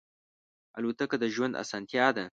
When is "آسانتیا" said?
1.63-2.07